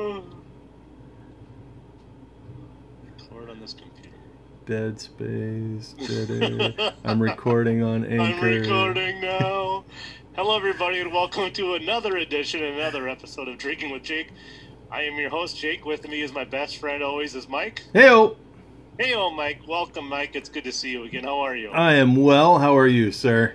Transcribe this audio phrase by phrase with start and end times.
[0.00, 0.24] Record
[3.50, 4.16] on this computer.
[4.64, 5.94] Dead Space.
[6.08, 8.22] Dead I'm recording on Anchor.
[8.22, 9.84] I'm recording now.
[10.36, 14.30] Hello, everybody, and welcome to another edition, another episode of Drinking with Jake.
[14.90, 15.84] I am your host, Jake.
[15.84, 17.82] With me is my best friend, always, is Mike.
[17.94, 18.36] Heyo!
[18.98, 19.60] Hey, oh, Mike.
[19.68, 20.34] Welcome, Mike.
[20.34, 21.24] It's good to see you again.
[21.24, 21.68] How are you?
[21.72, 22.58] I am well.
[22.58, 23.54] How are you, sir?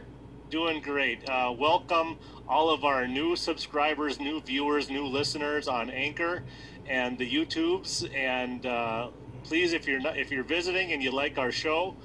[0.52, 1.28] Doing great.
[1.28, 6.44] Uh, welcome all of our new subscribers, new viewers, new listeners on Anchor
[6.88, 8.14] and the YouTubes.
[8.16, 9.10] And uh,
[9.44, 11.96] please, if you're not, if you're visiting and you like our show,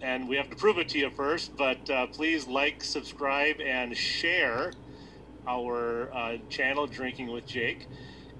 [0.00, 3.96] and we have to prove it to you first, but uh, please like, subscribe, and
[3.96, 4.72] share
[5.46, 7.86] our uh, channel, Drinking with Jake.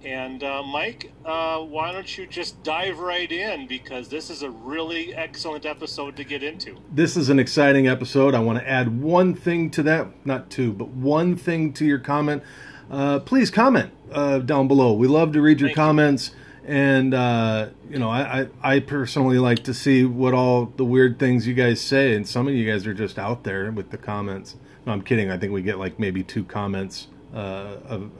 [0.04, 4.50] And uh, Mike, uh, why don't you just dive right in because this is a
[4.50, 6.76] really excellent episode to get into.
[6.92, 8.34] This is an exciting episode.
[8.34, 11.98] I want to add one thing to that, not two, but one thing to your
[11.98, 12.42] comment.
[12.88, 14.92] Uh, please comment uh, down below.
[14.92, 15.82] We love to read your Thank you.
[15.82, 16.30] comments,
[16.64, 21.18] and uh, you know, I, I I personally like to see what all the weird
[21.18, 23.98] things you guys say, and some of you guys are just out there with the
[23.98, 24.54] comments.
[24.86, 25.32] No, I'm kidding.
[25.32, 28.10] I think we get like maybe two comments uh, of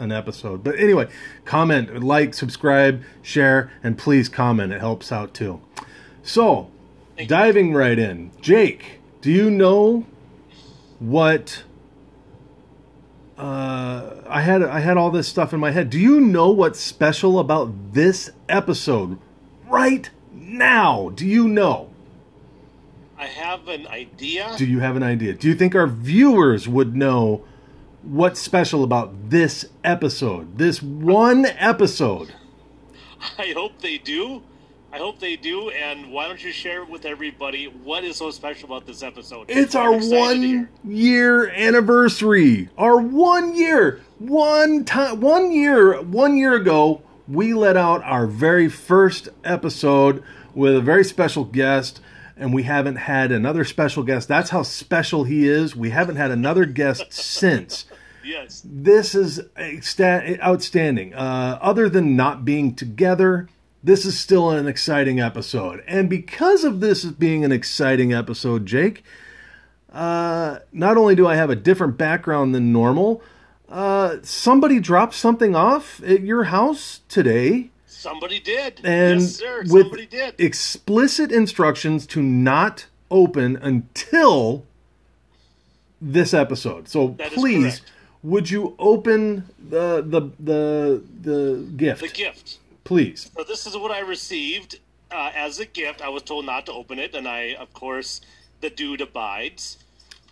[0.00, 0.64] an episode.
[0.64, 1.08] But anyway,
[1.44, 4.72] comment, like, subscribe, share, and please comment.
[4.72, 5.60] It helps out too.
[6.22, 6.70] So,
[7.26, 10.06] diving right in, Jake, do you know
[10.98, 11.64] what?
[13.36, 15.88] Uh, I had I had all this stuff in my head.
[15.88, 19.18] Do you know what's special about this episode
[19.66, 21.10] right now?
[21.10, 21.90] Do you know?
[23.18, 24.54] I have an idea.
[24.56, 25.34] Do you have an idea?
[25.34, 27.44] Do you think our viewers would know
[28.02, 30.58] what's special about this episode?
[30.58, 32.32] This one episode.
[33.38, 34.42] I hope they do.
[34.92, 35.70] I hope they do.
[35.70, 39.46] And why don't you share with everybody what is so special about this episode?
[39.48, 42.68] It's I'm our one year anniversary.
[42.76, 48.68] Our one year, one time, one year, one year ago, we let out our very
[48.68, 52.00] first episode with a very special guest,
[52.36, 54.26] and we haven't had another special guest.
[54.26, 55.76] That's how special he is.
[55.76, 57.84] We haven't had another guest since.
[58.30, 58.62] Yes.
[58.64, 61.14] This is outstanding.
[61.14, 63.48] Uh, other than not being together,
[63.82, 65.82] this is still an exciting episode.
[65.86, 69.02] And because of this being an exciting episode, Jake,
[69.92, 73.20] uh, not only do I have a different background than normal,
[73.68, 77.70] uh, somebody dropped something off at your house today.
[77.86, 78.80] Somebody did.
[78.84, 79.62] And yes, sir.
[79.62, 80.34] with Somebody did.
[80.38, 84.64] explicit instructions to not open until
[86.00, 86.88] this episode.
[86.88, 87.82] So That please.
[88.22, 92.00] Would you open the the the the gift?
[92.02, 92.58] the gift.
[92.84, 93.30] Please.
[93.36, 96.02] So this is what I received uh, as a gift.
[96.02, 98.20] I was told not to open it, and I, of course,
[98.60, 99.78] the dude abides.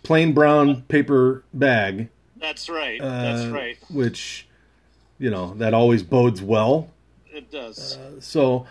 [0.03, 2.09] Plain brown paper bag.
[2.37, 2.99] That's right.
[3.01, 3.77] Uh, That's right.
[3.89, 4.47] Which,
[5.19, 6.89] you know, that always bodes well.
[7.31, 7.97] It does.
[8.21, 8.65] So,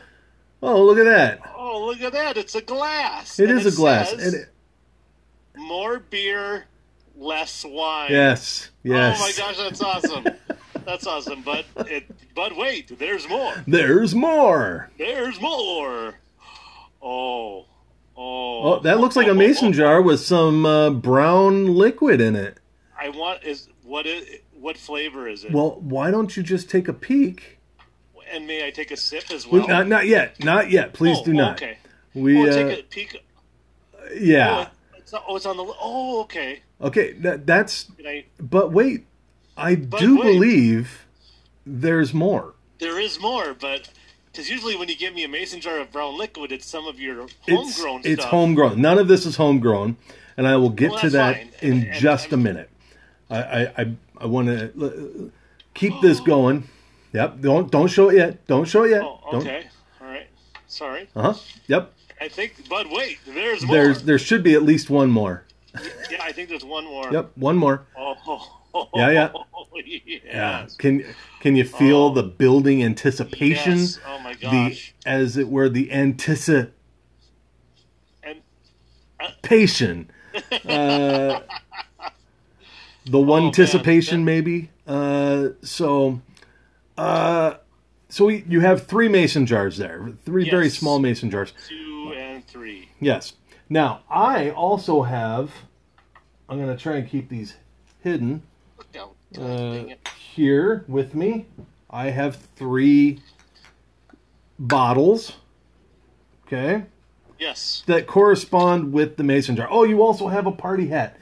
[0.63, 1.41] oh, look at that.
[1.57, 2.37] oh, look at that!
[2.37, 3.39] It's a glass.
[3.39, 4.11] It And is a glass.
[4.11, 4.49] says, And it-
[5.57, 6.65] More beer,
[7.19, 8.11] less wine.
[8.13, 9.19] yes, yes.
[9.19, 10.27] Oh my gosh, that's awesome.
[10.85, 11.43] that's awesome.
[11.43, 12.05] But it.
[12.35, 13.53] But wait, there's more.
[13.67, 14.91] There's more.
[14.97, 16.15] There's more.
[17.03, 17.65] Oh.
[18.17, 18.63] Oh.
[18.75, 22.59] Oh, that looks like a mason jar with some uh, brown liquid in it.
[23.01, 24.27] I want is what is
[24.59, 25.53] what flavor is it?
[25.53, 27.55] Well, why don't you just take a peek?
[28.31, 29.69] and may I take a sip as We- well?
[29.69, 30.45] not, not yet.
[30.45, 30.93] Not yet.
[30.93, 31.63] Please Oh, do not.
[31.63, 31.79] Okay.
[32.13, 33.25] We, oh, uh, take a peek.
[34.21, 34.67] yeah.
[34.69, 35.65] Oh, it's, oh, it's on the.
[35.81, 36.61] Oh, okay.
[36.81, 37.87] Okay, that, that's.
[38.07, 39.07] I, But wait,
[39.57, 40.23] I do wait.
[40.25, 41.07] believe
[41.67, 42.55] there's more.
[42.79, 43.89] there is more, but
[44.27, 47.01] because usually when you give me a mason jar of brown liquid, it's some of
[47.01, 48.31] your It's, homegrown it's stuff.
[48.31, 48.81] homegrown.
[48.81, 49.97] None of this is homegrown,
[50.37, 51.51] and I will get Well, to that fine.
[51.61, 52.71] in And- and just a I'm- minute.
[53.31, 55.31] I I I, want to
[55.75, 56.67] keep this going.
[57.13, 57.41] Yep.
[57.43, 58.47] Don't don't show it yet.
[58.47, 59.03] Don't show it yet.
[59.03, 59.41] Oh, Don't.
[59.43, 59.67] okay.
[60.01, 60.27] All right.
[60.67, 61.09] Sorry.
[61.15, 61.35] Uh huh.
[61.67, 61.93] Yep.
[62.21, 63.77] I think, but wait, there's more.
[63.77, 65.45] There's there should be at least one more.
[66.11, 67.13] yeah, I think there's one more.
[67.13, 67.31] Yep.
[67.37, 67.87] One more.
[67.97, 68.17] Oh,
[68.95, 69.33] Yeah, yeah.
[69.85, 70.23] yes.
[70.25, 70.67] Yeah.
[70.79, 71.05] Can
[71.41, 72.15] can you feel Oh.
[72.15, 73.79] the building anticipation?
[73.79, 73.99] Yes.
[74.07, 74.95] Oh my gosh.
[75.05, 76.73] The as it were the anticipation.
[78.25, 78.41] and
[80.69, 81.41] Uh,
[83.07, 83.47] the one Oh, man.
[83.47, 84.71] anticipation maybe.
[84.87, 86.21] Uh, so,
[86.97, 87.55] uh,
[88.09, 91.53] so we, you have three mason jars there, three very small mason jars.
[91.69, 92.89] two and three.
[93.01, 93.33] Yes.
[93.69, 95.51] Now I also have.
[96.49, 97.57] I'm going to try and keep these
[98.01, 98.43] hidden
[99.39, 99.85] uh,
[100.17, 101.47] here with me.
[101.91, 103.21] I have three
[104.59, 105.37] bottles.
[106.47, 106.85] Okay.
[107.39, 107.83] Yes.
[107.87, 109.69] That correspond with the mason jar.
[109.71, 111.19] Oh, you also have a party hat.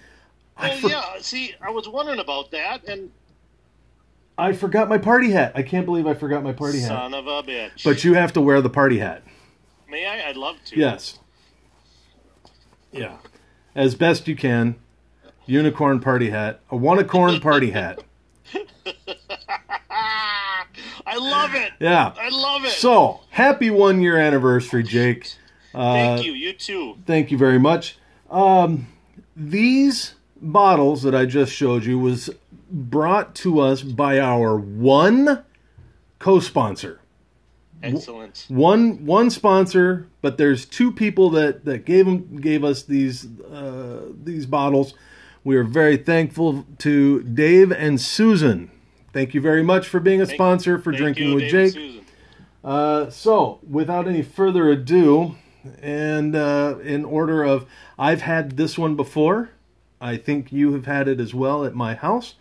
[0.57, 1.03] I Well, for- yeah.
[1.21, 3.11] See, I was wondering about that, and
[4.39, 5.53] I forgot my party hat.
[5.55, 6.89] I can't believe I forgot my party hat.
[6.89, 7.85] Son of a bitch.
[7.85, 9.23] But you have to wear the party hat.
[9.89, 10.29] May I?
[10.29, 10.79] I'd love to.
[10.79, 11.19] Yes.
[12.93, 13.19] Yeah.
[13.75, 14.77] As best you can.
[15.47, 16.61] Unicorn party hat.
[16.71, 18.03] A one-a-corn party hat.
[19.91, 21.73] I love it.
[21.79, 22.13] Yeah.
[22.19, 22.73] I love it.
[22.73, 25.33] So, happy one year anniversary, Jake.
[25.75, 26.33] Uh, Thank you.
[26.33, 26.97] You too.
[27.07, 27.97] Thank you very much.
[28.31, 28.89] Um,
[29.37, 32.31] these bottles that I just showed you was
[32.71, 35.45] brought to us by our one
[36.19, 37.01] co-sponsor.
[37.83, 38.47] Excellent.
[38.49, 44.01] One one sponsor, but there's two people that that gave them, gave us these uh,
[44.25, 44.95] these bottles.
[45.47, 48.69] We are very thankful to Dave and Susan.
[49.13, 52.05] Thank you very much for being a Thank- sponsor for drinking you, with Dave Jake.
[52.65, 55.37] Uh, so, without any further ado,
[55.81, 57.65] and uh, in order of,
[57.97, 59.51] I've had this one before.
[60.01, 62.35] I think you have had it as well at my house.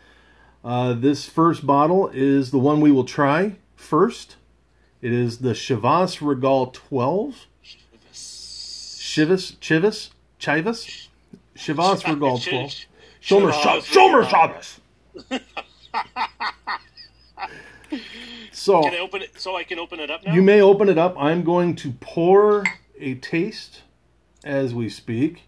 [0.63, 4.37] Uh, this first bottle is the one we will try first.
[5.03, 7.45] It is the Chivas Regal 12.
[8.11, 10.09] Chivas, Chivas,
[10.39, 11.07] Chivas,
[11.55, 12.85] Chivas Regal 12.
[13.25, 13.85] Shomer Shabbos.
[13.87, 14.79] Shomer Shabbos.
[18.51, 20.33] So, Can I open it so I can open it up now?
[20.33, 21.15] You may open it up.
[21.19, 22.63] I'm going to pour
[22.99, 23.81] a taste
[24.43, 25.43] as we speak.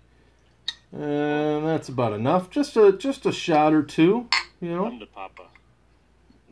[0.92, 2.50] And that's about enough.
[2.50, 4.28] Just a just a shot or two,
[4.62, 5.44] you know, Come to Papa.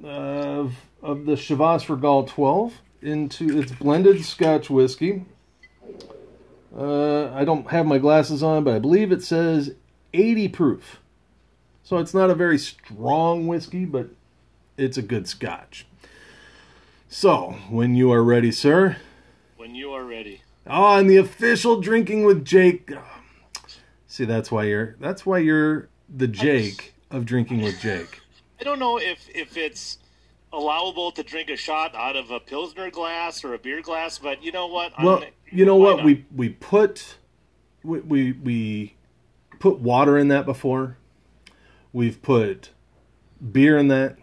[0.04, 5.26] of of the Chivas Regal 12 into its blended Scotch whiskey.
[6.78, 9.76] Uh, I don't have my glasses on, but I believe it says
[10.14, 11.00] 80 proof.
[11.86, 14.08] So it's not a very strong whiskey, but
[14.76, 15.86] it's a good Scotch.
[17.08, 18.98] So, when you are ready, sir,
[19.56, 20.42] When you are ready.
[20.66, 22.92] Oh, and the official drinking with Jake.
[24.08, 28.20] See, that's why you're that's why you're the Jake of drinking with Jake.
[28.60, 30.00] I don't know if if it's
[30.52, 34.42] allowable to drink a shot out of a pilsner glass or a beer glass, but
[34.44, 34.92] you know what?
[35.02, 35.98] Well, you know what?
[35.98, 36.06] not?
[36.06, 37.18] We we put
[37.84, 38.96] we, we we
[39.60, 40.98] put water in that before.
[41.96, 42.72] We've put
[43.54, 44.18] beer in that.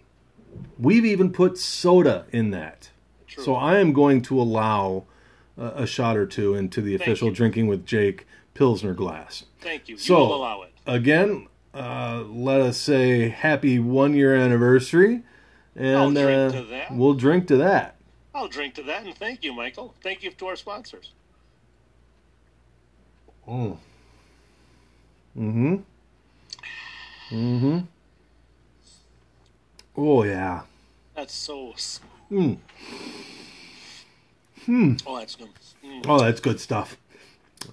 [0.79, 2.91] We've even put soda in that.
[3.27, 3.45] True.
[3.45, 5.05] So I am going to allow
[5.57, 7.35] a, a shot or two into the Thank official you.
[7.35, 9.47] drinking with Jake Pilsner glass.
[9.63, 9.97] Thank you.
[9.97, 10.73] So- you will allow it.
[10.87, 15.23] again, uh, let us say happy one year anniversary,
[15.75, 17.97] and drink uh, we'll drink to that.
[18.35, 19.95] I'll drink to that and thank you, Michael.
[20.03, 21.13] Thank you to our sponsors.
[23.49, 23.79] Mm.
[25.39, 25.77] Mm-hmm.
[27.33, 27.79] Mm-hmm.
[29.97, 30.63] Oh yeah.
[31.15, 32.59] That's so smooth.
[34.67, 35.03] Mm.
[35.07, 35.49] Oh, that's good.
[35.85, 36.05] Mm.
[36.09, 36.97] Oh, that's good stuff.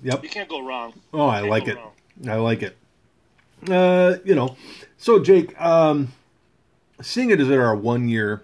[0.01, 0.23] Yep.
[0.23, 0.93] You can't go wrong.
[1.13, 1.75] Oh, I like it.
[1.77, 1.91] wrong.
[2.27, 2.77] I like it.
[3.69, 4.55] Uh, you know,
[4.97, 6.13] so Jake, um,
[7.01, 8.43] seeing it as our one year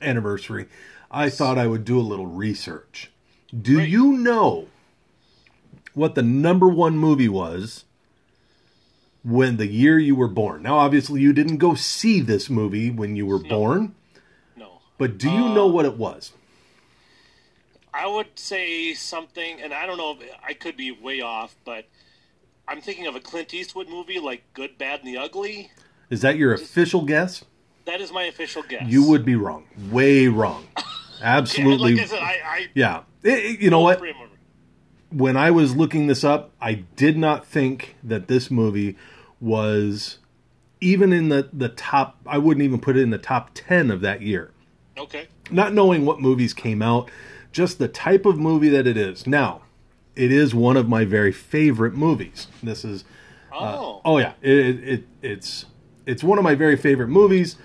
[0.00, 0.66] anniversary,
[1.10, 3.10] I thought I would do a little research.
[3.58, 3.88] Do Great.
[3.90, 4.68] you know
[5.94, 7.84] what the number one movie was
[9.24, 10.62] when the year you were born?
[10.62, 13.94] Now, obviously, you didn't go see this movie when you were born,
[14.56, 14.80] No.
[14.98, 16.32] but do you know Uh, what it was?
[17.94, 21.86] I would say something, and I don't know, if I could be way off, but
[22.66, 25.70] I'm thinking of a Clint Eastwood movie like Good, Bad, and the Ugly.
[26.08, 27.44] Is that your official guess?
[27.84, 28.84] That is my official guess.
[28.86, 29.64] You would be wrong.
[29.90, 30.66] Way wrong.
[31.20, 31.94] Yeah, Absolutely.
[31.94, 33.02] like I said, I, I Yeah.
[33.22, 34.00] It- you know what?
[34.00, 34.31] remember.
[35.12, 38.96] When I was looking this up, I did not think that this movie
[39.40, 40.18] was
[40.80, 44.00] even in the, the top, I wouldn't even put it in the top 10 of
[44.00, 44.50] that year.
[44.98, 45.28] Okay.
[45.50, 47.10] Not knowing what movies came out,
[47.52, 49.26] just the type of movie that it is.
[49.26, 49.62] Now,
[50.16, 52.48] it is one of my very favorite movies.
[52.62, 53.04] This is
[53.52, 54.00] Oh.
[54.04, 55.66] Oh yeah, it, it it's
[56.06, 57.56] it's one of my very favorite movies,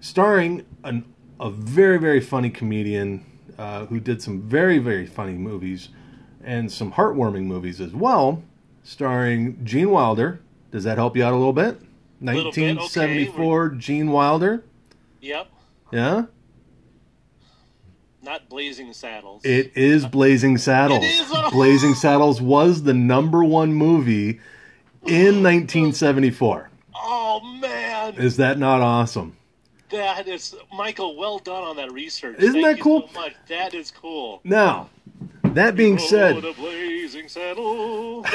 [0.00, 1.04] starring an,
[1.38, 3.24] a very very funny comedian
[3.58, 5.90] uh, who did some very very funny movies
[6.44, 8.42] and some heartwarming movies as well,
[8.82, 10.40] starring Gene Wilder.
[10.70, 11.80] Does that help you out a little bit?
[12.20, 12.74] Little bit, okay.
[12.74, 14.64] 1974 Gene Wilder.
[15.20, 15.48] Yep.
[15.92, 16.24] Yeah,
[18.22, 19.44] Not Blazing Saddles.
[19.44, 21.04] it is Blazing Saddles.
[21.04, 21.50] Is, oh.
[21.50, 24.40] Blazing Saddles was the number one movie
[25.06, 26.70] in 1974.
[26.96, 29.36] oh man, Is that not awesome?
[29.90, 31.16] that is Michael.
[31.16, 32.38] Well done on that research.
[32.40, 33.08] Isn't Thank that cool?
[33.14, 33.28] So.
[33.48, 34.40] That is cool.
[34.42, 34.88] Now,
[35.54, 38.24] that being Oh, said, the Blazing Saddle.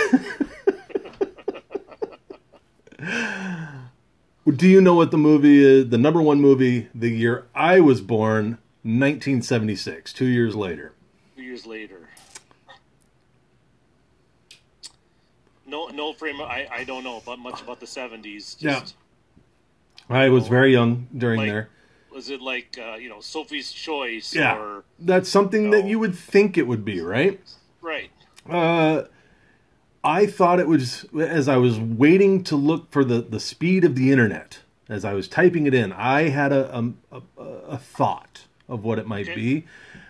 [4.56, 5.90] do you know what the movie is?
[5.90, 10.94] The number one movie the year I was born, 1976, two years later.
[11.36, 12.10] Two years later.
[15.66, 16.42] No, no frame.
[16.42, 18.58] I, I don't know about much about the seventies.
[18.60, 18.84] Yeah.
[20.10, 21.70] I was oh, very young during Like- there.
[22.20, 24.58] Was it like uh, you know Sophie's Choice Yeah.
[24.58, 27.40] or That's something that you would think it would be, right?
[27.82, 28.12] right?
[28.46, 29.04] Uh,
[30.04, 33.96] I thought it was as I was waiting to look for the the speed of
[33.96, 34.60] the internet.
[34.90, 39.00] As I was typing it in, I had a a, a, a thought of what
[39.00, 39.36] it might Okay.
[39.36, 39.66] be.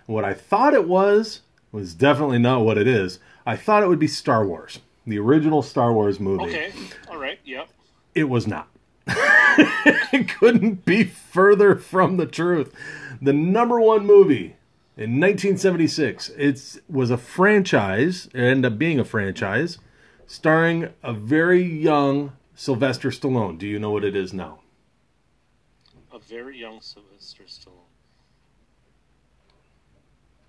[0.08, 3.20] What I thought it was was definitely not what it is.
[3.46, 6.46] I thought it would be Star Wars, the original Star Wars movie.
[6.46, 6.72] Okay,
[7.08, 7.68] all right, yep.
[8.16, 8.68] It was not.
[10.14, 12.74] it couldn't be further from the truth.
[13.22, 14.56] The number one movie
[15.00, 16.30] in 1976.
[16.38, 18.28] It was a franchise.
[18.34, 19.80] It ended up being a franchise,
[20.28, 23.58] starring a very young Sylvester Stallone.
[23.58, 24.60] Do you know what it is now?
[26.12, 27.89] A very young Sylvester Stallone.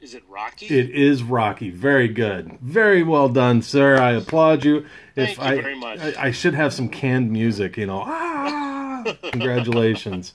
[0.01, 0.67] Is it Rocky?
[0.67, 1.71] It is Rocky.
[1.71, 2.59] Very good.
[2.61, 3.99] Very well done, sir.
[3.99, 4.87] I applaud you.
[5.15, 6.01] Thank you I, very much.
[6.01, 8.03] I, I should have some canned music, you know.
[8.07, 10.33] Ah, congratulations.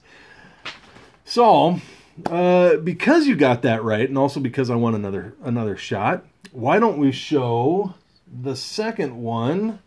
[1.23, 1.79] So,
[2.27, 6.77] uh, because you got that right, and also because I want another another shot, why
[6.77, 7.95] don't we show
[8.27, 9.79] the second one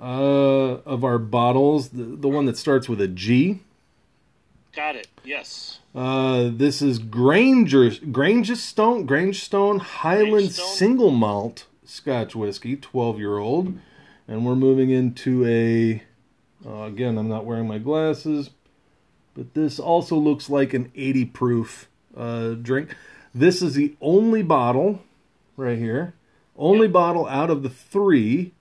[0.00, 3.60] uh, of our bottles, the, the one that starts with a G?
[4.76, 5.08] Got it.
[5.24, 5.77] Yes.
[5.94, 10.52] Uh, this is Granger Grangestone Grangestone Highland?
[10.52, 13.78] Single Malt Scotch whiskey, twelve year old,
[14.26, 16.02] and we're moving into a.
[16.68, 18.50] Uh, again, I'm not wearing my glasses,
[19.34, 22.96] but this also looks like an 80 proof uh, drink.
[23.32, 25.00] This is the only bottle
[25.56, 26.14] right here,
[26.56, 28.52] only bottle out of the three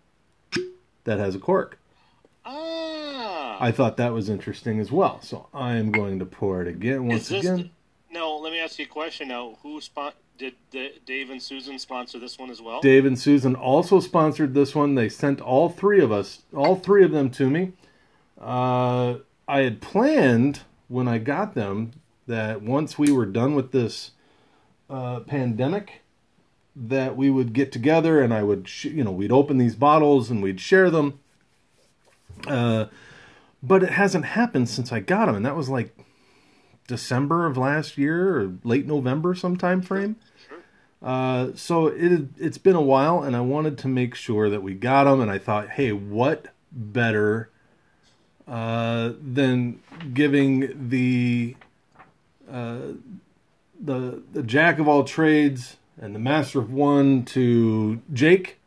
[1.05, 1.79] that has a cork.
[3.59, 7.07] I thought that was interesting as well, so I am going to pour it again
[7.07, 7.71] once this again.
[8.11, 9.57] no, let me ask you a question now.
[9.63, 12.81] Who spon- did the, Dave and Susan sponsor this one as well?
[12.81, 14.95] Dave and Susan also sponsored this one.
[14.95, 17.73] They sent all three of us, all three of them to me.
[18.39, 19.15] Uh,
[19.47, 21.91] I had planned when I got them
[22.27, 24.11] that once we were done with this
[24.89, 26.01] uh, pandemic,
[26.75, 30.29] that we would get together and I would, sh- you know, we'd open these bottles
[30.29, 31.19] and we'd share them.
[32.45, 32.85] Uh,
[33.61, 35.97] but it hasn't happened since I got them, and that was like
[36.87, 40.15] December of last year or late November, some time frame.
[40.47, 40.57] Sure.
[41.01, 44.73] Uh, so it it's been a while, and I wanted to make sure that we
[44.73, 45.19] got them.
[45.19, 47.49] And I thought, hey, what better
[48.47, 49.81] uh, than
[50.13, 51.55] giving the
[52.49, 52.93] uh,
[53.79, 58.59] the the jack of all trades and the master of one to Jake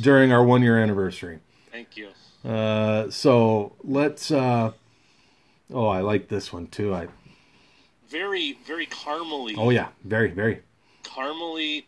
[0.00, 1.40] during our one year anniversary.
[1.70, 2.10] Thank you.
[2.44, 4.30] Uh, so let's.
[4.30, 4.72] Uh,
[5.72, 6.94] oh, I like this one too.
[6.94, 7.08] I
[8.08, 9.54] Very, very caramely.
[9.58, 10.60] oh yeah, very very.
[11.04, 11.84] Caramely,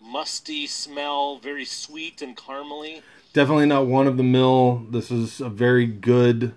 [0.00, 1.38] musty smell.
[1.38, 3.02] Very sweet and caramely.
[3.32, 4.86] definitely not one of the mill.
[4.90, 6.54] This is a very good.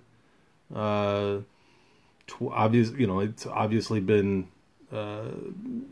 [0.74, 1.40] Uh,
[2.28, 4.48] tw- obvious, you know, it's obviously been
[4.92, 5.30] uh,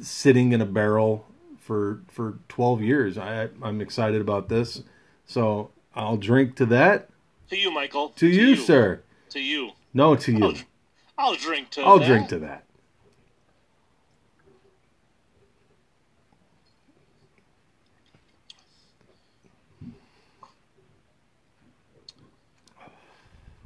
[0.01, 1.25] sitting in a barrel
[1.59, 3.17] for for twelve years.
[3.17, 4.83] I I'm excited about this,
[5.25, 7.09] so I'll drink to that.
[7.49, 8.09] To you, Michael.
[8.09, 9.01] To, you, sir.
[9.29, 9.71] To you.
[9.93, 10.43] No, to you.
[10.45, 10.55] I'll,
[11.17, 12.07] I'll drink to I'll that.
[12.07, 12.65] drink to that.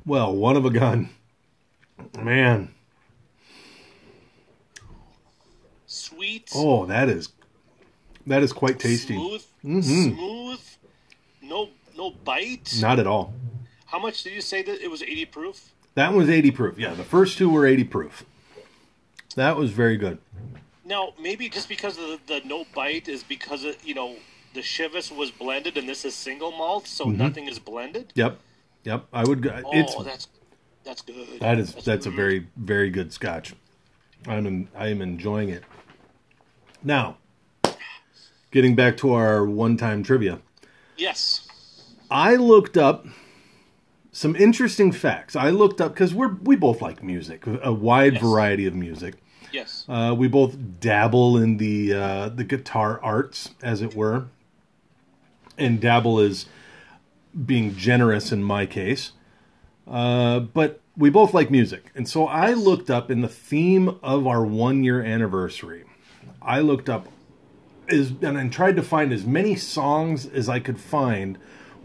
[0.06, 1.10] Well, one of a gun.
[2.22, 2.70] Man.
[5.86, 6.50] Sweet.
[6.56, 7.30] Oh, that is
[8.26, 9.16] that is quite tasty.
[9.16, 9.44] Smooth.
[9.66, 9.84] Mhm.
[10.16, 10.62] Smooth.
[11.42, 12.76] No, no bite.
[12.80, 13.34] Not at all.
[13.88, 15.72] How much did you say that it was 80 proof?
[15.96, 16.78] That was 80 proof.
[16.78, 18.26] Yeah, the first two were 80 proof.
[19.36, 20.20] That was very good.
[20.86, 24.16] Now, maybe just because of the, the no bite is because of, you know,
[24.54, 27.18] the Chivas was blended and this is single malt, so Mm-hmm.
[27.18, 28.12] nothing is blended.
[28.16, 28.40] Yep.
[28.84, 29.06] Yep.
[29.12, 30.28] I would go Oh, it's that's
[30.86, 31.40] that's good.
[31.40, 33.54] That is that's a very very good scotch.
[34.28, 35.64] I'm I am enjoying it.
[36.84, 37.18] Now,
[38.52, 40.40] getting back to our one-time trivia,
[40.96, 41.47] yes.
[42.10, 43.06] I looked up
[44.12, 45.36] some interesting facts.
[45.36, 48.22] I looked up because we're we both like music, a wide Yes.
[48.22, 49.16] variety of music.
[49.52, 49.86] Yes.
[49.88, 54.28] Uh, we both dabble in the uh, the guitar arts, as it were,
[55.58, 56.48] and dabble is
[57.46, 59.12] being generous in my case.
[59.88, 64.28] Uh, but we both like music, and so I looked up in the theme of
[64.28, 65.84] our one year anniversary.
[66.42, 67.08] I looked up
[67.88, 71.38] is and, and tried to find as many songs as I could find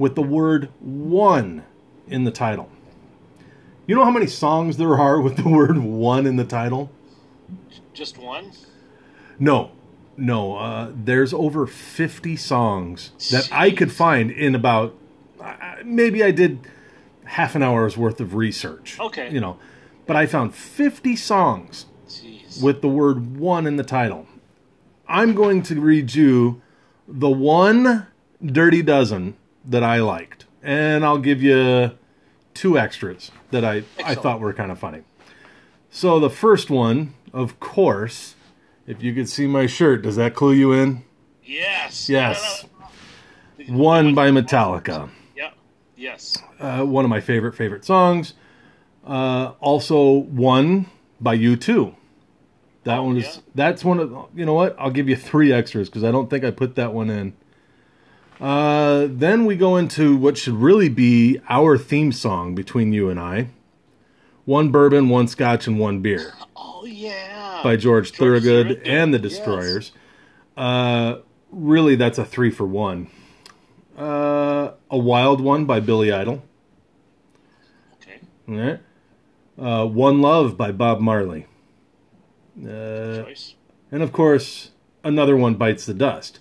[0.02, 1.62] with the word one
[2.08, 2.68] in the title.
[3.86, 6.90] You know how many songs there are with the word one in the title?
[7.94, 8.50] Just one?
[9.38, 9.70] No,
[10.16, 10.56] no.
[10.56, 14.98] Uh, there's over 50 songs that I could find in about
[15.40, 16.66] uh, maybe I did
[17.22, 18.98] half an hour's worth of research.
[18.98, 19.30] Okay.
[19.30, 19.56] You know,
[20.06, 22.60] but I found 50 songs Jeez.
[22.60, 24.26] with the word one in the title.
[25.06, 26.60] I'm going to read you
[27.06, 28.08] the one
[28.44, 31.92] dirty dozen that I liked, and I'll give you
[32.54, 35.02] two extras that I, I thought were kind of funny.
[35.90, 38.34] So the first one, of course,
[38.86, 41.04] if you could see my shirt, does that clue you in?
[41.44, 42.08] yes.
[42.08, 42.64] Yes.
[43.68, 45.08] One by Metallica.
[45.36, 45.50] Yeah.
[45.96, 46.36] Yes.
[46.58, 48.34] Uh, one of my favorite favorite songs.
[49.06, 50.86] Uh, also one
[51.20, 51.94] by U2.
[52.84, 53.42] That Oh, one is yeah?
[53.54, 54.74] that's one of you know what?
[54.78, 57.34] I'll give you three extras because I don't think I put that one in.
[58.42, 63.20] Uh, then we go into what should really be our theme song between you and
[63.20, 63.48] I.
[64.44, 67.60] One bourbon, one scotch, and one beer Oh yeah.
[67.62, 69.30] by George, George Thorogood Thorogood, and the yes.
[69.36, 69.92] Destroyers.
[70.56, 71.18] Uh,
[71.52, 73.08] really, that's a three for one.
[73.96, 76.42] Uh, a wild one by Billy Idol.
[77.94, 78.20] Okay.
[78.48, 78.80] All right.
[79.56, 81.46] Uh, One Love by Bob Marley.
[82.60, 83.54] Uh, Choice.
[83.92, 84.70] and of course,
[85.04, 86.40] another one bites the dust.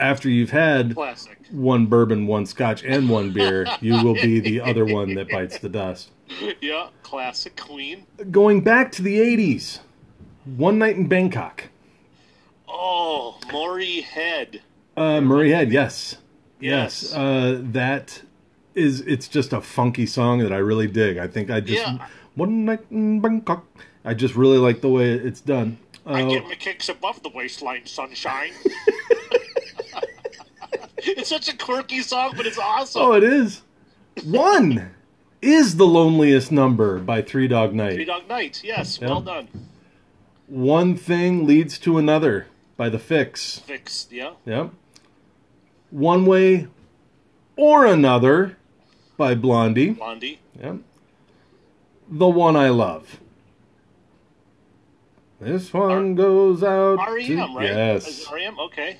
[0.00, 1.36] After you've had Classic.
[1.50, 5.58] one bourbon, one scotch, and one beer, you will be the other one that bites
[5.58, 6.10] the dust.
[6.60, 6.88] Yeah.
[7.02, 8.06] Classic Queen.
[8.30, 9.80] Going back to the 80s,
[10.56, 11.64] One Night in Bangkok.
[12.66, 14.62] Oh, Murray Head.
[14.96, 16.16] Uh, Murray Head, yes.
[16.60, 17.02] Yes.
[17.02, 17.14] Yes.
[17.14, 18.22] Uh, that
[18.74, 21.18] is, it's just a funky song that I really dig.
[21.18, 22.06] I think I just, Yeah.
[22.36, 23.66] One Night in Bangkok.
[24.04, 25.78] I just really like the way it's done.
[26.06, 28.52] I Uh, get my kicks above the waistline, sunshine.
[31.02, 33.02] it's such a quirky song, but it's awesome.
[33.02, 33.62] Oh, it is.
[34.24, 34.90] One
[35.42, 37.94] is the loneliest number by Three Dog Night.
[37.94, 38.62] Three Dog Night.
[38.62, 38.98] Yes.
[39.00, 39.08] Yeah.
[39.08, 39.48] Well done.
[40.46, 43.60] One thing leads to another by The Fixx.
[43.60, 44.12] Fixed.
[44.12, 44.32] Yeah.
[44.44, 44.72] Yep.
[45.90, 46.66] One way
[47.56, 48.56] or another
[49.16, 49.90] by Blondie.
[49.90, 50.40] Blondie.
[50.60, 50.78] Yep.
[52.08, 53.20] The one I love.
[55.40, 57.64] This one goes out REM, to right?
[57.64, 58.26] yes.
[58.32, 58.58] REM?
[58.58, 58.98] Okay.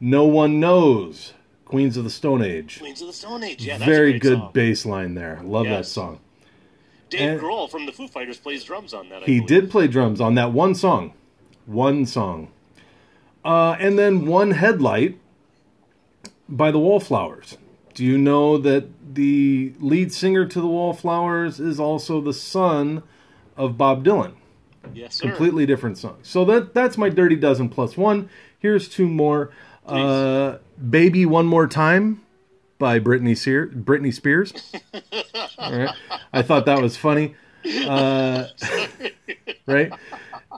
[0.00, 1.34] No one knows.
[1.64, 2.78] Queens of the Stone Age.
[2.80, 3.64] Queens of the Stone Age.
[3.64, 4.50] Yeah, that's Very good Song.
[4.52, 5.40] bass line there.
[5.44, 6.18] Love that song.
[7.10, 9.22] Dave and- Grohl from the Foo Fighters plays drums on that.
[9.22, 9.46] I He believe.
[9.48, 11.12] did play drums on that one song.
[11.66, 12.48] One song.
[13.44, 15.18] Uh, and then one headlight
[16.48, 17.56] by the Wallflowers.
[17.94, 23.02] Do you know that the lead singer to the Wallflowers is also the son
[23.56, 24.32] of Bob Dylan?
[24.94, 25.28] Yes, sir.
[25.28, 26.18] Completely different song.
[26.22, 28.28] So that that's my Dirty Dozen plus one.
[28.58, 29.50] Here's two more.
[29.90, 30.58] Uh,
[30.90, 32.22] Baby One More Time
[32.78, 34.52] by Britney, Sear- Britney Spears.
[35.58, 35.94] All right.
[36.32, 37.34] I thought that was funny.
[37.86, 38.46] Uh,
[39.66, 39.92] right?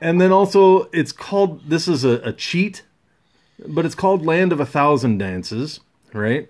[0.00, 2.82] And then also, it's called, this is a, a cheat,
[3.66, 5.80] but it's called Land of a Thousand Dances,
[6.12, 6.48] right?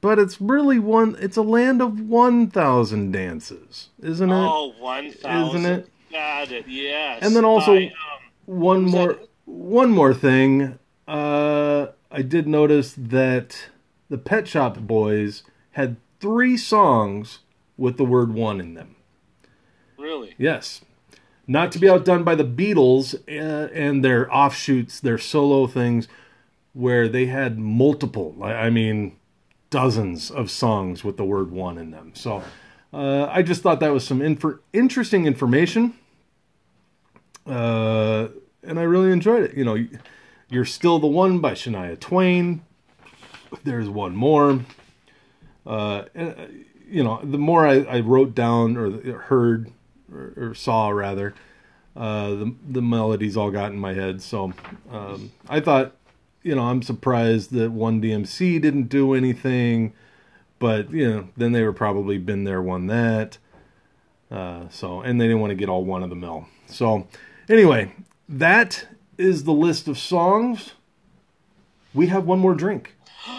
[0.00, 4.34] But it's really one, it's a land of 1,000 dances, isn't it?
[4.34, 5.60] Oh, 1,000.
[5.60, 5.88] Isn't it?
[6.10, 7.20] Got it, yes.
[7.22, 7.92] And then also- By, um,
[8.46, 13.68] one more that- one more thing uh i did notice that
[14.08, 17.40] the pet shop boys had three songs
[17.76, 18.96] with the word one in them
[19.98, 20.34] really?
[20.38, 20.82] yes
[21.46, 26.06] not to be outdone by the beatles uh, and their offshoots their solo things
[26.72, 29.16] where they had multiple i mean
[29.70, 32.42] dozens of songs with the word one in them so
[32.92, 35.94] uh, i just thought that was some infor- interesting information
[37.46, 38.28] uh,
[38.62, 39.56] and I really enjoyed it.
[39.56, 39.86] You know,
[40.52, 42.62] "You're Still the One" by Shania Twain.
[43.64, 44.60] There's one more.
[45.66, 46.34] Uh, uh,
[46.88, 49.72] you know, the more I, I wrote down or heard
[50.12, 51.34] or, or saw rather,
[51.96, 54.20] uh, the the melodies all got in my head.
[54.20, 54.52] So
[54.90, 55.96] um, I thought,
[56.42, 59.94] you know, I'm surprised that One DMC didn't do anything,
[60.58, 63.38] but you know, then they were probably been there, won that.
[64.30, 66.46] Uh, so and they didn't want to get all one of the mill.
[66.66, 67.06] So
[67.48, 67.94] anyway,
[68.28, 68.86] that
[69.18, 70.72] is the list of songs.
[71.94, 72.94] We have one more drink.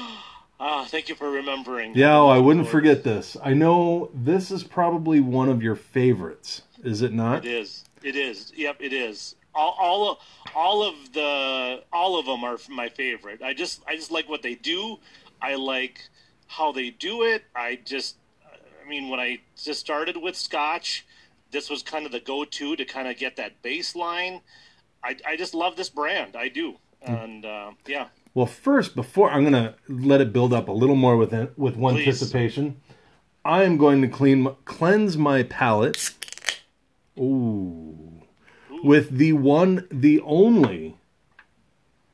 [0.65, 1.93] Ah, thank you for remembering.
[1.93, 3.35] Yeah, oh, I wouldn't forget this.
[3.43, 7.45] I know this is probably one of your favorites, is it not?
[7.45, 7.83] It is.
[8.01, 8.53] It is.
[8.55, 9.35] Yep, it is.
[9.53, 10.17] All, all of
[10.55, 13.41] all of the all of them are my favorite.
[13.41, 14.99] I just I just like what they do.
[15.41, 15.99] I like
[16.47, 17.43] how they do it.
[17.53, 21.05] I just I mean when I just started with Scotch,
[21.51, 24.41] this was kind of the go-to to kind of get that baseline.
[25.03, 26.35] I I just love this brand.
[26.35, 26.75] I do.
[27.01, 30.95] And uh, yeah, Well, first, before I'm going to let it build up a little
[30.95, 32.07] more with with one Please.
[32.07, 32.77] anticipation,
[33.43, 36.13] I am going to clean cleanse my palate.
[37.19, 38.21] Ooh,
[38.83, 40.95] with the one, the only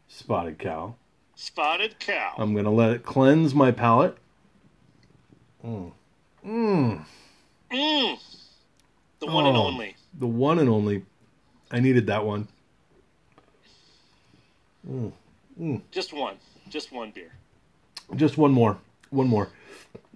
[0.08, 0.95] spotted cow.
[1.36, 2.34] Spotted Cow.
[2.38, 4.17] I'm going to let it cleanse my palate.
[5.65, 5.93] Mm.
[6.45, 7.06] Mmm.
[7.71, 8.19] Mmm.
[9.19, 9.67] The one and Oh.
[9.67, 9.95] only.
[10.13, 11.06] the one and only.
[11.71, 12.49] I needed that one.
[15.91, 16.36] Just one.
[16.69, 17.32] Just one beer.
[18.15, 18.78] Just one more.
[19.10, 19.49] One more.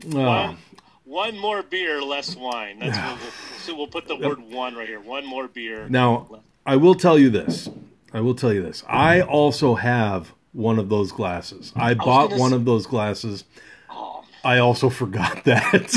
[0.06, 0.58] Uh, One,
[1.06, 2.80] one more beer, less wine.
[2.80, 5.00] That's what we'll, so we'll put the word one right here.
[5.00, 5.88] One more beer.
[5.90, 7.70] now, I will tell you this.
[8.14, 8.84] I will tell you this.
[8.88, 11.74] I also have one of those glasses.
[11.76, 13.44] I bought one s- of those glasses.
[13.90, 15.96] Oh, I also forgot that.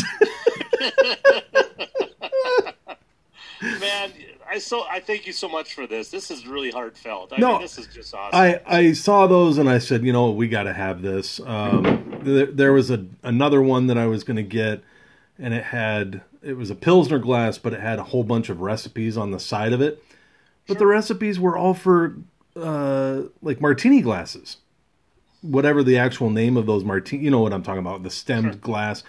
[4.56, 6.08] I so I thank you so much for this.
[6.10, 7.32] This is really heartfelt.
[7.32, 8.38] I No, mean, this is just awesome.
[8.38, 11.40] I, I saw those and I said, you know, we got to have this.
[11.40, 14.82] Um, there, there was a another one that I was going to get,
[15.38, 18.60] and it had it was a pilsner glass, but it had a whole bunch of
[18.60, 20.02] recipes on the side of it.
[20.66, 22.16] But the recipes were all for
[22.56, 24.56] uh, like martini glasses,
[25.42, 27.24] whatever the actual name of those martini.
[27.24, 28.02] You know what I'm talking about?
[28.02, 28.60] The stemmed Sure.
[28.60, 29.04] glass.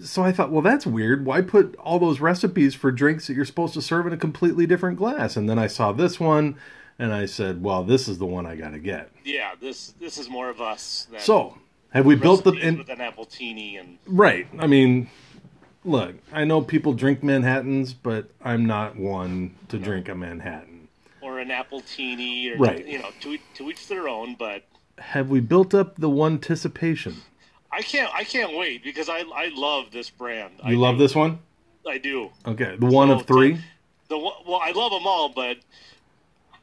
[0.00, 1.24] So I thought, well, that's weird.
[1.24, 4.66] Why put all those recipes for drinks that you're supposed to serve in a completely
[4.66, 5.36] different glass?
[5.36, 6.56] And then I saw this one,
[6.98, 9.10] and I said, well, this is the one I got to get.
[9.24, 11.06] Yeah, this this is more of us.
[11.10, 11.58] Than So,
[11.90, 14.48] have we built the in, with an appletini and right?
[14.58, 15.08] I mean,
[15.84, 20.88] look, I know people drink Manhattans, but I'm not one to drink a Manhattan.
[21.20, 22.84] or an appletini or Right.
[22.86, 24.34] you know to to each their own.
[24.36, 24.64] But
[24.98, 27.22] Have we built up the one anticipation?
[27.74, 30.52] I can't I can't wait because I I love this brand.
[30.64, 31.02] You I love do.
[31.02, 31.38] this one?
[31.88, 32.30] I do.
[32.46, 33.58] Okay, the one So, of three.
[34.08, 35.56] The one- well, I love them all, but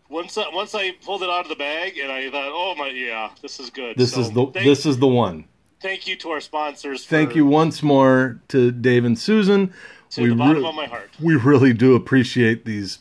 [0.10, 2.88] once I, once I pulled it out of the bag and I thought, oh my,
[2.89, 3.97] yeah, this is good.
[3.97, 5.45] This So is the thank, this is the one.
[5.82, 7.06] Thank you to our sponsors.
[7.06, 9.74] Thank you once more to Dave and Susan.
[10.12, 11.10] to the bottom re- of my heart.
[11.21, 13.00] we really do appreciate these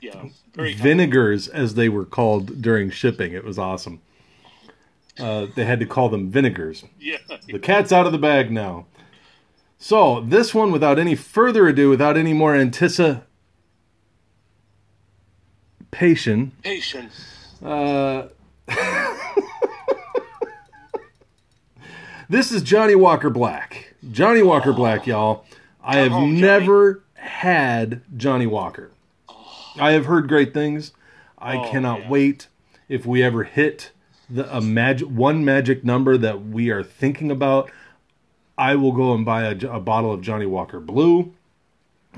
[0.00, 3.32] Yeah, vinegars as they were called during shipping.
[3.32, 4.00] It was awesome.
[5.20, 6.84] Uh, they had to call them vinegars.
[6.98, 8.86] Yeah, The cat's out of the bag now.
[9.78, 13.22] So this one, without any further ado, without any more anticipation,
[16.62, 17.10] patient.
[17.64, 18.24] uh,
[22.28, 23.94] this is Johnnie Walker Black.
[24.10, 25.44] Johnnie Walker Black, y'all.
[25.82, 26.40] I have home, Johnny.
[26.40, 28.90] never had Johnnie Walker.
[29.78, 30.92] I have heard great things.
[31.38, 32.10] I Oh, cannot yeah.
[32.10, 32.48] wait
[32.88, 33.92] if we ever hit
[34.30, 37.70] the a magic one magic number that we are thinking about.
[38.56, 41.32] I will go and buy a, a bottle of Johnnie Walker Blue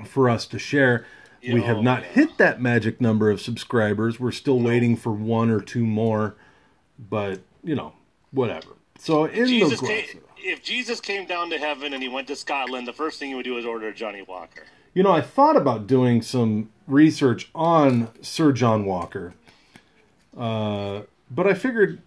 [0.05, 1.07] for us to share.
[1.43, 4.19] we Yeah, have not hit that magic number of subscribers.
[4.19, 6.35] We're still waiting for one or two more,
[6.99, 7.93] but you know,
[8.33, 8.71] whatever.
[8.99, 10.05] So in Jesus the came,
[10.39, 13.35] if Jesus came down to heaven and he went to Scotland, the first thing he
[13.37, 14.65] would do is order a Johnnie Walker.
[14.95, 19.35] you know, I thought about doing some research on Sir John Walker,
[20.37, 21.03] uh,
[21.35, 22.01] but I figured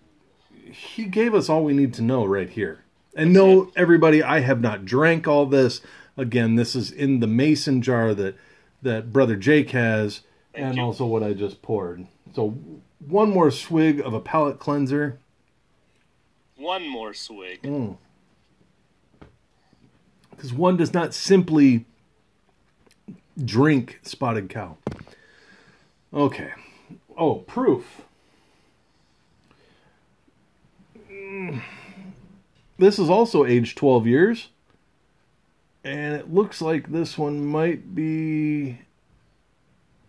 [0.72, 2.84] he gave us all we need to know right here.
[3.16, 5.82] And no, everybody, I have not drank all this.
[6.18, 8.36] Again, this is in the mason jar that
[8.82, 10.22] that brother Jake has,
[10.54, 10.82] and you.
[10.82, 12.08] also what I just poured.
[12.34, 12.58] So
[13.00, 15.20] one more swig of a palate cleanser.
[16.58, 17.64] One more swig.
[17.64, 17.98] Mm.
[20.32, 21.86] because one does not simply
[23.44, 24.78] drink spotted cow.
[26.14, 26.52] Okay.
[27.18, 28.02] Oh, proof.
[32.78, 34.50] This is also aged 12 years.
[35.84, 38.80] And it looks like this one might be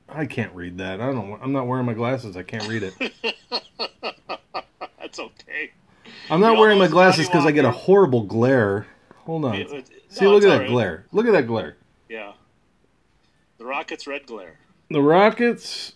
[0.09, 1.01] I can't read that.
[1.01, 2.37] I don't I'm not wearing my glasses.
[2.37, 2.95] I can't read it.
[4.99, 5.73] That's okay.
[6.31, 8.87] I'm not You wearing my glasses because I get a horrible glare.
[9.27, 9.55] Hold on.
[9.57, 10.69] It- it- See, no, look at that right.
[10.69, 11.05] glare.
[11.13, 11.77] Look at that glare.
[12.09, 12.33] Yeah.
[13.59, 14.59] The Rockets' red glare.
[14.89, 15.93] The Rockets.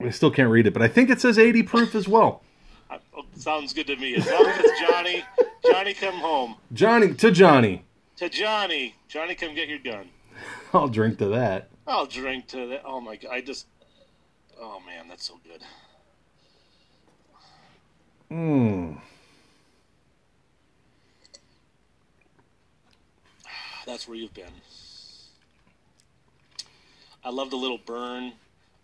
[0.00, 2.42] I still can't read it, but I think it says 80 proof as well.
[3.16, 4.14] Oh, sounds good to me.
[4.16, 5.24] As long as it's Johnny,
[5.64, 6.56] Johnny, come home.
[6.72, 7.84] Johnny to Johnny.
[8.16, 10.08] To Johnny, Johnny, come get your gun.
[10.72, 11.68] I'll drink to that.
[11.86, 12.82] I'll drink to that.
[12.84, 13.66] Oh my god, I just.
[14.60, 15.62] Oh man, that's so good.
[18.30, 19.00] Mm.
[23.86, 24.50] That's where you've been.
[27.24, 28.32] I love the little burn.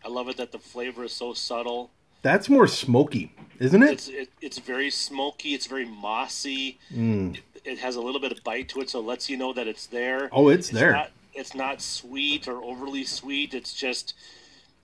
[0.04, 1.90] I love it that the flavor is so subtle.
[2.22, 3.90] That's more smoky, isn't it?
[3.92, 5.54] It's it, it's very smoky.
[5.54, 6.78] It's very mossy.
[6.94, 7.36] Mm.
[7.36, 9.52] It, it has a little bit of bite to it, so it lets you know
[9.52, 10.28] that it's there.
[10.32, 10.92] Oh, it's there.
[10.92, 13.54] Not, it's not sweet or overly sweet.
[13.54, 14.14] It's just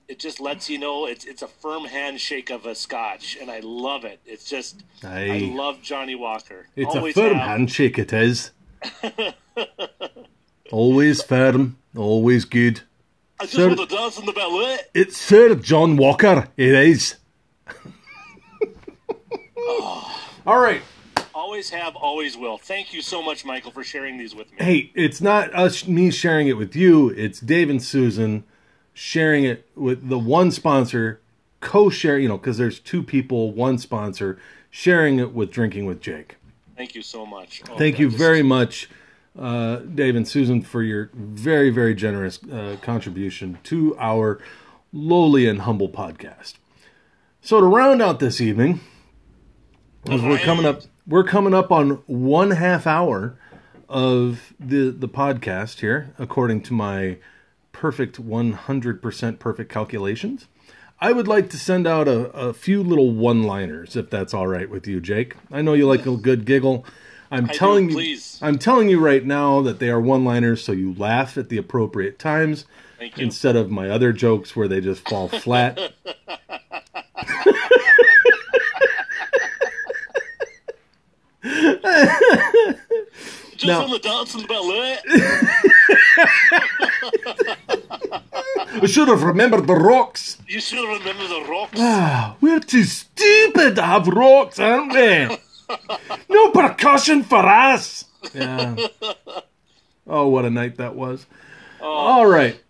[0.08, 3.60] it just lets you know it's it's a firm handshake of a Scotch, and I
[3.62, 4.20] love it.
[4.24, 6.66] It's just I love Johnnie Walker.
[6.76, 7.48] It's Always a firm have.
[7.48, 8.52] handshake, it is.
[10.70, 12.80] always firm, always good.
[13.40, 14.78] I just Sir- want to dance in the ballet.
[14.94, 17.16] It's Sir John Walker, it is.
[20.46, 20.82] All right.
[21.34, 22.58] Always have, always will.
[22.58, 24.56] Thank you so much, Michael, for sharing these with me.
[24.64, 27.10] Hey, it's not us me sharing it with you.
[27.10, 28.44] It's Dave and Susan
[28.94, 31.20] sharing it with the one sponsor,
[31.60, 32.18] co-share.
[32.18, 34.38] You know, because there's two people, one sponsor,
[34.70, 36.36] sharing it with drinking with Jake.
[36.76, 37.62] Thank you so much.
[37.70, 38.88] Oh, Thank God, you very is- much,
[39.38, 44.40] uh, Dave and Susan, for your very, very generous uh, contribution to our
[44.92, 46.54] lowly and humble podcast.
[47.42, 48.80] So to round out this evening,
[50.10, 53.38] as we're coming up, we're coming up on one half hour
[53.88, 57.18] of the the podcast here, according to my
[57.72, 60.46] perfect one hundred percent perfect calculations.
[61.00, 64.48] I would like to send out a, a few little one liners, if that's all
[64.48, 65.36] right with you, Jake.
[65.52, 66.84] I know you like a good giggle.
[67.30, 68.38] I'm do, telling you, please.
[68.42, 71.58] I'm telling you right now that they are one liners, so you laugh at the
[71.58, 72.64] appropriate times
[73.16, 75.92] instead of my other jokes where they just fall flat.
[83.56, 84.98] Just Now- on the dance and the ballet.
[88.80, 90.38] I should have remembered the rocks.
[90.46, 91.72] You should remember the rocks.
[91.78, 95.38] Ah, we're too stupid to have rocks, aren't we?
[96.30, 98.04] no percussion for us.
[98.34, 98.76] Yeah.
[100.06, 101.26] Oh, what a night that was.
[101.80, 102.60] All right.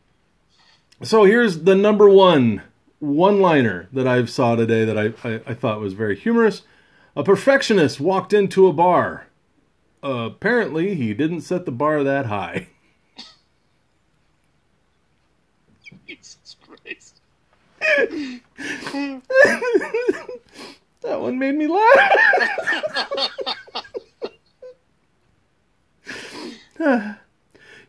[1.03, 2.63] So here's the number one
[2.99, 6.63] one liner that I saw today that I, I, I thought was very humorous.
[7.19, 9.27] A perfectionist walked into a bar.
[10.05, 12.69] apparently, he didn't set the bar that high.
[16.07, 17.21] Jesus Christ.
[21.01, 22.13] That one made me laugh.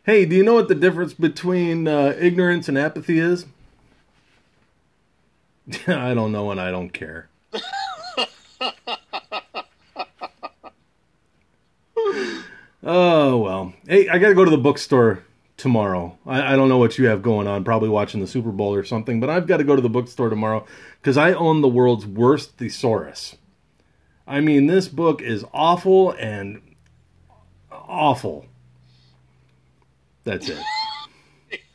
[0.02, 3.46] hey, do you know what the difference between uh, ignorance and apathy is?
[5.86, 7.28] I don't know and I don't care.
[12.82, 13.72] Oh, well.
[13.86, 15.24] Hey, I got to go to the bookstore
[15.56, 16.18] tomorrow.
[16.26, 18.84] I, I don't know what you have going on, probably watching the Super Bowl or
[18.84, 20.66] something, but I've got to go to the bookstore tomorrow
[21.00, 23.36] because I own the world's worst thesaurus.
[24.26, 26.62] I mean, this book is awful and
[27.70, 28.46] awful.
[30.24, 30.58] That's it.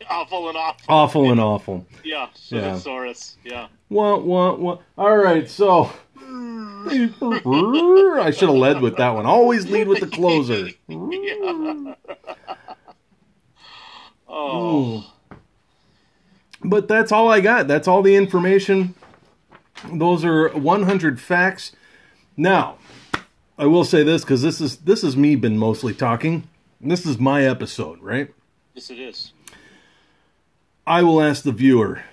[0.08, 0.86] Awful and awful.
[0.88, 1.88] Awful and awful.
[2.04, 2.28] Yeah.
[2.50, 2.74] Yeah.
[2.76, 3.38] Shinosaurus.
[3.44, 3.68] Yeah.
[3.88, 4.82] What, what, what?
[5.00, 5.92] All right, so.
[6.18, 7.10] I
[8.32, 9.26] should have led with that one.
[9.26, 10.70] Always lead with the closer.
[14.38, 15.00] Oh.
[15.00, 15.08] Hmm.
[16.68, 17.68] But that's all I got.
[17.68, 18.96] That's all the information.
[19.94, 21.74] Those are 100 facts.
[22.36, 22.78] Now,
[23.58, 26.48] I will say this because this is this is me been mostly talking.
[26.82, 28.34] This is my episode, right?
[28.74, 29.32] Yes, it is.
[30.86, 32.04] I will ask the viewer,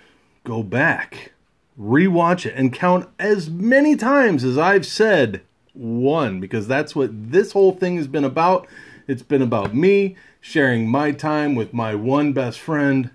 [0.45, 1.33] go back,
[1.79, 7.53] rewatch it, and count as many times as I've said one, because that's what this
[7.53, 8.67] whole thing has been about.
[9.07, 13.11] It's been about me sharing my time with my one best friend,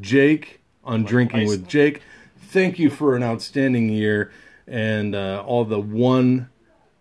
[0.00, 2.02] Jake, on Drinking with Jake.
[2.40, 4.32] Thank you for an outstanding year
[4.66, 6.48] and uh, all the one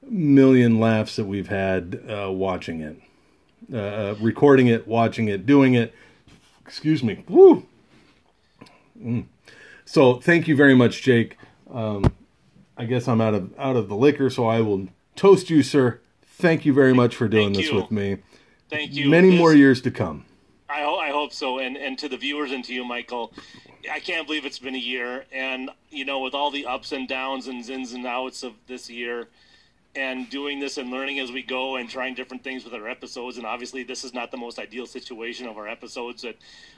[0.03, 3.01] million laughs that we've had uh, watching it,
[3.71, 5.93] uh, uh, recording it, watching it, doing it.
[6.65, 7.23] Excuse me.
[7.27, 7.65] Woo!
[9.89, 11.35] So thank you very much, Jake.
[11.73, 12.13] Um,
[12.77, 15.99] I guess I'm out of out of the liquor, so I will toast you, sir.
[16.21, 17.75] Thank you very much for doing Thank this you.
[17.75, 18.17] with me.
[18.69, 19.09] Thank you.
[19.09, 20.25] Many This- more years to come.
[20.69, 21.57] I, ho- I hope so.
[21.57, 23.33] And and to the viewers and to you, Michael,
[23.91, 25.25] I can't believe it's been a year.
[25.31, 28.91] And you know, with all the ups and downs and ins and outs of this
[28.91, 29.27] year,
[29.95, 33.37] and doing this and learning as we go and trying different things with our episodes.
[33.37, 36.21] And obviously, this is not the most ideal situation of our episodes.
[36.21, 36.35] That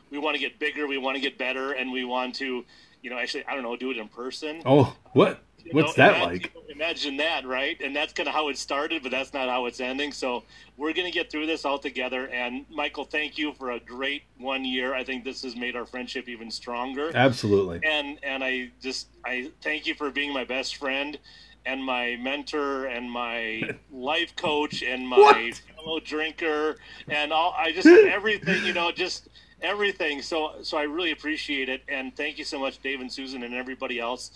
[0.10, 2.64] we want to get bigger, we want to get better, and we want to,
[3.02, 4.62] you know, actually, I don't know, do it in person.
[4.66, 5.42] Oh, what?
[5.64, 6.54] You What's know, that imagine, like?
[6.70, 7.80] Imagine that, right?
[7.82, 10.12] And that's kind of how it started, but that's not how it's ending.
[10.12, 10.44] So
[10.78, 12.28] we're going to get through this all together.
[12.30, 14.96] And Michael, thank you for a great one year.
[14.96, 17.12] I think this has made our friendship even stronger.
[17.14, 17.80] Absolutely.
[17.84, 21.20] And and I just I thank you for being my best friend
[21.66, 23.62] and my mentor and my
[23.92, 25.62] life coach and my What?
[25.76, 29.30] fellow drinker and all I just everything, you know, just
[29.62, 30.22] everything.
[30.22, 33.54] So so I really appreciate it and thank you so much Dave and Susan and
[33.54, 34.32] everybody else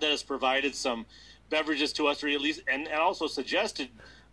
[0.00, 1.06] that has provided some
[1.50, 3.88] beverages to us or at least and, and also suggested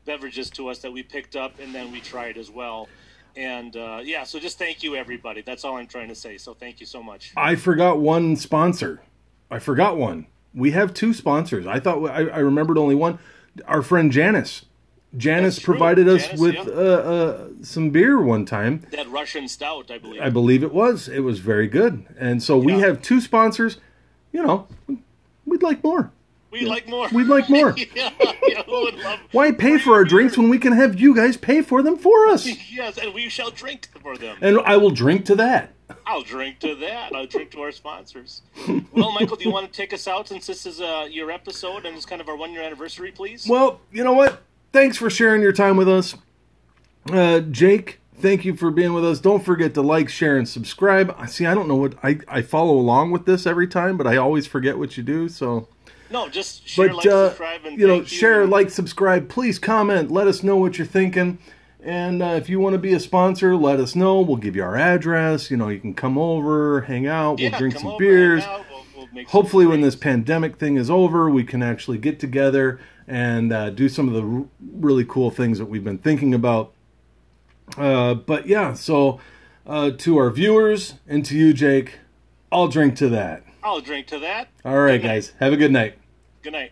[0.06, 2.88] beverages to us that we picked up and then we tried as well.
[3.36, 5.42] And uh, yeah, so just thank you everybody.
[5.42, 6.38] That's all I'm trying to say.
[6.38, 7.32] So thank you so much.
[7.38, 9.02] I forgot one sponsor.
[9.50, 10.28] I forgot one.
[10.54, 11.66] We have two sponsors.
[11.66, 13.20] I thought I, I remembered only one.
[13.66, 14.66] Our friend Janice.
[15.18, 16.62] Janice provided us Janice, with yeah.
[16.62, 18.86] uh, uh, some beer one time.
[18.92, 20.22] That Russian stout, I believe.
[20.22, 21.10] I believe it was.
[21.10, 22.06] It was very good.
[22.18, 22.80] And so we Yeah.
[22.80, 23.78] have two sponsors.
[24.32, 24.68] You know,
[25.46, 26.12] we'd like more.
[26.52, 27.08] We'd like more.
[27.10, 27.74] We'd like more.
[27.96, 28.12] yeah,
[28.48, 31.62] yeah, would love Why pay for our drinks when we can have you guys pay
[31.62, 32.48] for them for us?
[32.72, 34.38] Yes, and we shall drink for them.
[34.42, 35.74] And I will drink to that.
[36.06, 37.14] I'll drink to that.
[37.14, 38.42] I'll drink to our sponsors.
[38.94, 41.86] well, Michael, do you want to take us out since this is uh, your episode
[41.86, 43.46] and it's kind of our one year anniversary, please?
[43.48, 44.42] Well, you know what?
[44.72, 46.16] Thanks for sharing your time with us.
[47.12, 49.20] Uh, Jake, thank you for being with us.
[49.20, 51.14] Don't forget to like, share, and subscribe.
[51.18, 54.08] I See, I don't know what I, I follow along with this every time, but
[54.08, 55.28] I always forget what you do.
[55.28, 55.68] So,
[56.10, 59.28] no, just share, but like, uh, subscribe, and you know, share, like, subscribe.
[59.30, 60.10] Please comment.
[60.12, 61.38] Let us know what you're thinking.
[61.84, 64.22] And uh, if you want to be a sponsor, let us know.
[64.22, 65.50] We'll give you our address.
[65.50, 67.40] You know, you can come over, hang out.
[67.40, 68.44] We'll drink some over, beers.
[68.46, 72.20] we'll- we'll make some Hopefully, when this pandemic thing is over, we can actually get
[72.20, 72.80] together
[73.12, 74.46] and uh, do some of the r-
[74.80, 76.72] really cool things that we've been thinking about.
[77.78, 79.20] Uh, but yeah, so
[79.68, 82.00] uh, to our viewers and to you, Jake,
[82.54, 83.44] I'll drink to that.
[83.62, 84.48] I'll drink to that.
[84.64, 85.98] All right, guys, have a good night.
[86.42, 86.72] Good night.